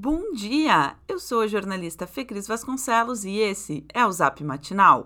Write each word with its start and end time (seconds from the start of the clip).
Bom 0.00 0.30
dia! 0.32 0.94
Eu 1.08 1.18
sou 1.18 1.40
a 1.40 1.48
jornalista 1.48 2.06
Fecris 2.06 2.46
Vasconcelos 2.46 3.24
e 3.24 3.38
esse 3.38 3.84
é 3.92 4.06
o 4.06 4.12
Zap 4.12 4.44
Matinal. 4.44 5.04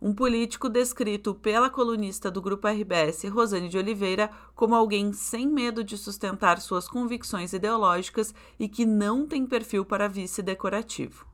um 0.01 0.15
político 0.15 0.67
descrito 0.67 1.35
pela 1.35 1.69
colunista 1.69 2.31
do 2.31 2.41
grupo 2.41 2.67
RBS, 2.67 3.25
Rosane 3.25 3.69
de 3.69 3.77
Oliveira, 3.77 4.31
como 4.55 4.73
alguém 4.73 5.13
sem 5.13 5.47
medo 5.47 5.83
de 5.83 5.95
sustentar 5.95 6.59
suas 6.59 6.87
convicções 6.87 7.53
ideológicas 7.53 8.33
e 8.57 8.67
que 8.67 8.83
não 8.83 9.27
tem 9.27 9.45
perfil 9.45 9.85
para 9.85 10.09
vice 10.09 10.41
decorativo. 10.41 11.27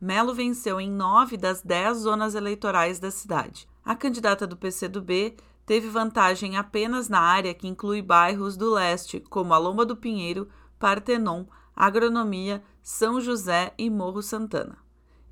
Melo 0.00 0.32
venceu 0.32 0.80
em 0.80 0.88
nove 0.88 1.36
das 1.36 1.60
dez 1.60 1.98
zonas 1.98 2.36
eleitorais 2.36 3.00
da 3.00 3.10
cidade. 3.10 3.66
A 3.84 3.96
candidata 3.96 4.46
do 4.46 4.56
PCdoB 4.56 5.36
teve 5.66 5.88
vantagem 5.88 6.56
apenas 6.56 7.08
na 7.08 7.18
área 7.18 7.52
que 7.52 7.66
inclui 7.66 8.00
bairros 8.00 8.56
do 8.56 8.70
leste, 8.70 9.18
como 9.18 9.52
a 9.52 9.58
Lomba 9.58 9.84
do 9.84 9.96
Pinheiro, 9.96 10.48
Partenon, 10.78 11.46
Agronomia, 11.74 12.62
São 12.80 13.20
José 13.20 13.74
e 13.76 13.90
Morro 13.90 14.22
Santana. 14.22 14.83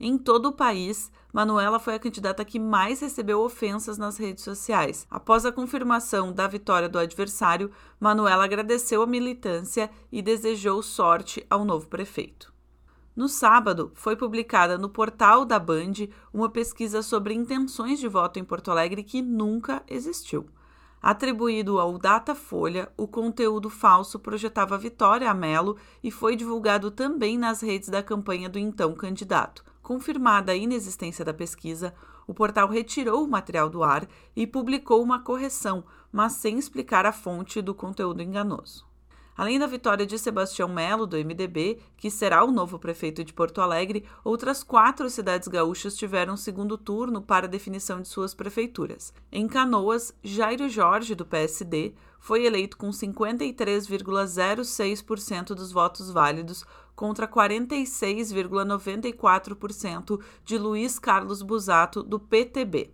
Em 0.04 0.18
todo 0.18 0.46
o 0.46 0.52
país, 0.52 1.12
Manuela 1.32 1.78
foi 1.78 1.94
a 1.94 1.98
candidata 2.00 2.44
que 2.44 2.58
mais 2.58 2.98
recebeu 2.98 3.40
ofensas 3.40 3.96
nas 3.96 4.18
redes 4.18 4.42
sociais. 4.42 5.06
Após 5.08 5.46
a 5.46 5.52
confirmação 5.52 6.32
da 6.32 6.48
vitória 6.48 6.88
do 6.88 6.98
adversário, 6.98 7.70
Manuela 8.00 8.42
agradeceu 8.42 9.00
a 9.00 9.06
militância 9.06 9.88
e 10.10 10.20
desejou 10.20 10.82
sorte 10.82 11.46
ao 11.48 11.64
novo 11.64 11.86
prefeito. 11.86 12.52
No 13.14 13.28
sábado, 13.28 13.92
foi 13.94 14.16
publicada 14.16 14.76
no 14.76 14.88
portal 14.88 15.44
da 15.44 15.56
Band 15.60 16.08
uma 16.34 16.50
pesquisa 16.50 17.00
sobre 17.00 17.32
intenções 17.32 18.00
de 18.00 18.08
voto 18.08 18.40
em 18.40 18.44
Porto 18.44 18.72
Alegre 18.72 19.04
que 19.04 19.22
nunca 19.22 19.84
existiu. 19.86 20.48
Atribuído 21.00 21.78
ao 21.78 21.96
Datafolha, 21.96 22.90
o 22.96 23.06
conteúdo 23.06 23.70
falso 23.70 24.18
projetava 24.18 24.76
vitória 24.76 25.30
a 25.30 25.34
Melo 25.34 25.76
e 26.02 26.10
foi 26.10 26.34
divulgado 26.34 26.90
também 26.90 27.38
nas 27.38 27.60
redes 27.60 27.88
da 27.88 28.02
campanha 28.02 28.48
do 28.48 28.58
então 28.58 28.94
candidato. 28.94 29.70
Confirmada 29.82 30.52
a 30.52 30.56
inexistência 30.56 31.24
da 31.24 31.34
pesquisa, 31.34 31.92
o 32.26 32.32
portal 32.32 32.68
retirou 32.68 33.24
o 33.24 33.28
material 33.28 33.68
do 33.68 33.82
ar 33.82 34.08
e 34.34 34.46
publicou 34.46 35.02
uma 35.02 35.18
correção, 35.18 35.84
mas 36.10 36.32
sem 36.34 36.58
explicar 36.58 37.04
a 37.04 37.12
fonte 37.12 37.60
do 37.60 37.74
conteúdo 37.74 38.22
enganoso. 38.22 38.90
Além 39.34 39.58
da 39.58 39.66
vitória 39.66 40.06
de 40.06 40.18
Sebastião 40.18 40.68
Melo, 40.68 41.06
do 41.06 41.16
MDB, 41.16 41.78
que 41.96 42.10
será 42.10 42.44
o 42.44 42.52
novo 42.52 42.78
prefeito 42.78 43.24
de 43.24 43.32
Porto 43.32 43.62
Alegre, 43.62 44.04
outras 44.22 44.62
quatro 44.62 45.08
cidades 45.08 45.48
gaúchas 45.48 45.96
tiveram 45.96 46.36
segundo 46.36 46.76
turno 46.76 47.22
para 47.22 47.48
definição 47.48 48.02
de 48.02 48.08
suas 48.08 48.34
prefeituras. 48.34 49.14
Em 49.32 49.48
Canoas, 49.48 50.14
Jairo 50.22 50.68
Jorge, 50.68 51.14
do 51.14 51.24
PSD, 51.24 51.94
foi 52.20 52.44
eleito 52.44 52.76
com 52.76 52.90
53,06% 52.90 55.54
dos 55.54 55.72
votos 55.72 56.10
válidos 56.10 56.62
contra 56.94 57.26
46,94% 57.26 60.20
de 60.44 60.58
Luiz 60.58 60.98
Carlos 60.98 61.40
Busato, 61.42 62.02
do 62.02 62.18
PTB. 62.18 62.92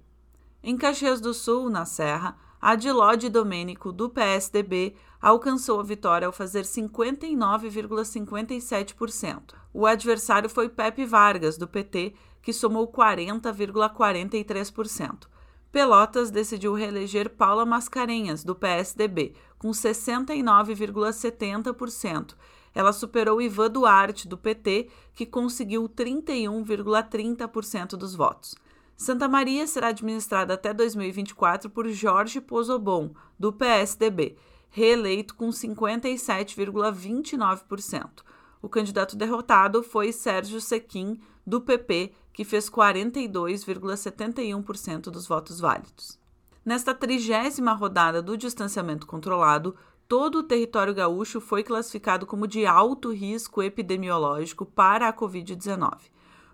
Em 0.63 0.77
Caxias 0.77 1.21
do 1.21 1.33
Sul, 1.33 1.71
na 1.71 1.85
Serra, 1.85 2.37
Adilode 2.61 3.29
Domênico, 3.29 3.93
do 3.93 4.11
PSDB, 4.11 4.97
alcançou 5.23 5.79
a 5.79 5.85
vitória 5.85 6.27
ao 6.27 6.33
fazer 6.33 6.65
59,57%. 6.65 9.55
O 9.73 9.87
adversário 9.87 10.51
foi 10.51 10.69
Pepe 10.69 11.05
Vargas, 11.05 11.57
do 11.57 11.69
PT, 11.69 12.15
que 12.43 12.53
somou 12.53 12.91
40,43%. 12.91 15.29
Pelotas 15.71 16.31
decidiu 16.31 16.73
reeleger 16.73 17.29
Paula 17.31 17.65
Mascarenhas, 17.65 18.43
do 18.43 18.53
PSDB, 18.55 19.35
com 19.59 19.71
69,70%. 19.71 22.35
Ela 22.75 22.93
superou 22.93 23.41
Ivan 23.41 23.71
Duarte, 23.71 24.29
do 24.29 24.37
PT, 24.37 24.91
que 25.15 25.25
conseguiu 25.27 25.89
31,30% 25.89 27.91
dos 27.91 28.15
votos. 28.15 28.55
Santa 28.97 29.29
Maria 29.29 29.67
será 29.67 29.89
administrada 29.89 30.55
até 30.55 30.73
2024 30.75 31.71
por 31.71 31.89
Jorge 31.89 32.41
Pozobon, 32.41 33.15
do 33.39 33.53
PSDB, 33.53 34.37
reeleito 34.71 35.35
com 35.35 35.51
57,29%. 35.51 38.23
O 38.61 38.69
candidato 38.69 39.15
derrotado 39.15 39.85
foi 39.85 40.11
Sérgio 40.13 40.61
Sequim, 40.61 41.21
do 41.47 41.61
PP, 41.61 42.13
que 42.33 42.45
fez 42.45 42.69
42,71% 42.69 45.11
dos 45.11 45.25
votos 45.27 45.61
válidos. 45.61 46.19
Nesta 46.65 46.93
trigésima 46.93 47.73
rodada 47.73 48.21
do 48.21 48.37
distanciamento 48.37 49.07
controlado, 49.07 49.77
todo 50.09 50.39
o 50.39 50.43
território 50.43 50.95
gaúcho 50.95 51.41
foi 51.41 51.63
classificado 51.63 52.27
como 52.27 52.49
de 52.49 52.65
alto 52.65 53.13
risco 53.13 53.63
epidemiológico 53.63 54.65
para 54.65 55.09
a 55.09 55.13
Covid-19 55.13 55.99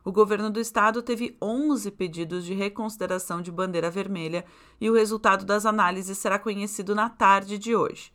o 0.04 0.12
governo 0.12 0.50
do 0.50 0.60
estado 0.60 1.02
teve 1.02 1.34
11 1.40 1.90
pedidos 1.92 2.44
de 2.44 2.52
reconsideração 2.52 3.40
de 3.40 3.50
bandeira 3.50 3.90
vermelha 3.90 4.44
e 4.78 4.90
o 4.90 4.94
resultado 4.94 5.46
das 5.46 5.64
análises 5.64 6.18
será 6.18 6.38
conhecido 6.38 6.94
na 6.94 7.08
tarde 7.08 7.56
de 7.56 7.74
hoje. 7.74 8.12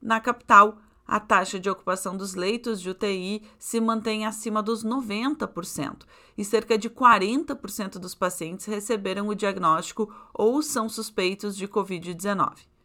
Na 0.00 0.20
capital, 0.20 0.76
a 1.06 1.18
taxa 1.18 1.58
de 1.58 1.70
ocupação 1.70 2.16
dos 2.16 2.34
leitos 2.34 2.82
de 2.82 2.90
UTI 2.90 3.42
se 3.58 3.80
mantém 3.80 4.26
acima 4.26 4.62
dos 4.62 4.84
90% 4.84 6.02
e 6.36 6.44
cerca 6.44 6.76
de 6.76 6.90
40% 6.90 7.92
dos 7.92 8.14
pacientes 8.14 8.66
receberam 8.66 9.28
o 9.28 9.34
diagnóstico 9.34 10.12
ou 10.34 10.60
são 10.60 10.86
suspeitos 10.86 11.56
de 11.56 11.66
Covid-19. 11.66 12.75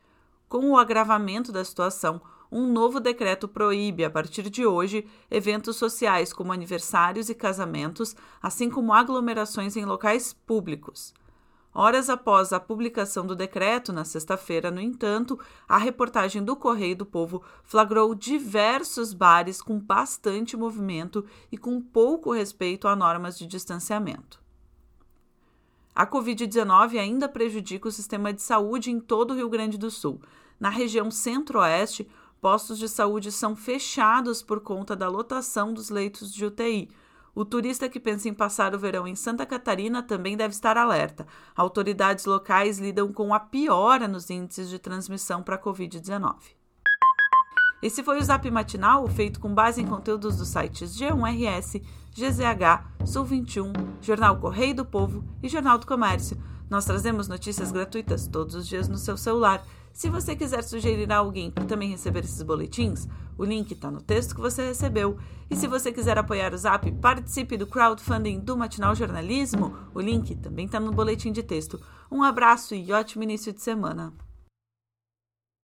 Com 0.52 0.70
o 0.72 0.78
agravamento 0.78 1.50
da 1.50 1.64
situação, 1.64 2.20
um 2.52 2.68
novo 2.68 3.00
decreto 3.00 3.48
proíbe, 3.48 4.04
a 4.04 4.10
partir 4.10 4.50
de 4.50 4.66
hoje, 4.66 5.08
eventos 5.30 5.78
sociais 5.78 6.34
como 6.34 6.52
aniversários 6.52 7.30
e 7.30 7.34
casamentos, 7.34 8.18
assim 8.42 8.70
como 8.70 8.92
aglomerações 8.92 9.78
em 9.78 9.86
locais 9.86 10.34
públicos. 10.34 11.14
Horas 11.74 12.10
após 12.10 12.52
a 12.52 12.60
publicação 12.60 13.26
do 13.26 13.34
decreto, 13.34 13.94
na 13.94 14.04
sexta-feira, 14.04 14.70
no 14.70 14.82
entanto, 14.82 15.40
a 15.70 15.78
reportagem 15.78 16.44
do 16.44 16.54
Correio 16.54 16.98
do 16.98 17.06
Povo 17.06 17.42
flagrou 17.64 18.14
diversos 18.14 19.14
bares 19.14 19.62
com 19.62 19.80
bastante 19.80 20.58
movimento 20.58 21.26
e 21.50 21.58
com 21.58 21.80
pouco 21.80 22.34
respeito 22.34 22.90
a 22.90 22.96
normas 22.98 23.40
de 23.40 23.48
distanciamento. 23.48 24.42
A 25.94 26.08
Covid-19 26.08 26.98
ainda 26.98 27.28
prejudica 27.28 27.88
o 27.88 27.92
sistema 27.92 28.34
de 28.34 28.42
saúde 28.42 28.90
em 28.90 29.00
todo 29.00 29.32
o 29.32 29.36
Rio 29.36 29.50
Grande 29.50 29.78
do 29.78 29.92
Sul. 29.92 30.22
Na 30.62 30.70
região 30.70 31.12
centro-oeste, 31.12 32.08
postos 32.40 32.80
de 32.80 32.88
saúde 32.88 33.34
são 33.34 33.54
fechados 33.54 34.42
por 34.42 34.62
conta 34.62 34.96
da 34.96 35.10
lotação 35.10 35.74
dos 35.74 35.90
leitos 35.90 36.34
de 36.34 36.46
UTI 36.46 36.90
o 37.34 37.46
turista 37.46 37.88
que 37.88 38.00
pensa 38.00 38.28
em 38.28 38.34
passar 38.34 38.76
o 38.76 38.80
verão 38.80 39.08
em 39.08 39.16
Santa 39.16 39.46
Catarina 39.46 40.04
também 40.04 40.36
deve 40.36 40.54
estar 40.54 40.78
alerta. 40.78 41.26
Autoridades 41.56 42.26
locais 42.26 42.78
lidam 42.78 43.14
com 43.14 43.34
a 43.34 43.40
piora 43.40 44.06
nos 44.06 44.30
índices 44.30 44.70
de 44.70 44.78
transmissão 44.78 45.42
para 45.42 45.56
a 45.56 45.62
Covid-19. 45.62 46.36
Esse 47.82 48.04
foi 48.04 48.20
o 48.20 48.24
Zap 48.24 48.50
Matinal, 48.52 49.08
feito 49.08 49.40
com 49.40 49.54
base 49.54 49.82
em 49.82 49.88
conteúdos 49.88 50.38
dos 50.38 50.50
sites 50.50 50.96
G1RS, 50.96 51.82
GZH, 52.14 53.06
Sul 53.08 53.24
21, 53.24 53.72
Jornal 54.02 54.38
Correio 54.38 54.76
do 54.76 54.86
Povo 54.86 55.24
e 55.42 55.48
Jornal 55.48 55.78
do 55.78 55.88
Comércio. 55.88 56.38
Nós 56.70 56.86
trazemos 56.86 57.28
notícias 57.28 57.72
gratuitas 57.72 58.28
todos 58.28 58.56
os 58.56 58.68
dias 58.68 58.88
no 58.90 58.98
seu 58.98 59.16
celular. 59.16 59.66
Se 59.94 60.10
você 60.10 60.36
quiser 60.36 60.64
sugerir 60.64 61.12
a 61.12 61.18
alguém 61.18 61.52
para 61.52 61.66
também 61.66 61.90
receber 61.90 62.24
esses 62.24 62.42
boletins, 62.42 63.08
o 63.38 63.44
link 63.44 63.72
está 63.72 63.92
no 63.92 64.02
texto 64.02 64.36
que 64.36 64.42
você 64.42 64.68
recebeu. 64.68 65.18
E 65.50 65.56
se 65.56 65.68
você 65.68 65.92
quiser 65.92 66.18
apoiar 66.18 66.54
o 66.54 66.58
Zap, 66.58 66.90
participe 66.94 67.58
do 67.58 67.68
crowdfunding 67.68 68.40
do 68.40 68.56
Matinal 68.56 68.96
Jornalismo. 68.96 69.76
O 69.94 70.00
link 70.00 70.36
também 70.36 70.66
está 70.66 70.80
no 70.80 70.92
boletim 70.92 71.32
de 71.32 71.44
texto. 71.44 71.80
Um 72.12 72.24
abraço 72.24 72.74
e 72.74 72.92
ótimo 72.94 73.24
início 73.24 73.52
de 73.52 73.62
semana. 73.62 74.14